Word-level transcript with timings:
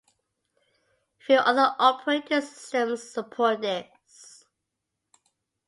Few 1.19 1.35
other 1.37 1.75
operating 1.77 2.41
systems 2.41 3.03
support 3.03 3.61
this. 3.61 4.45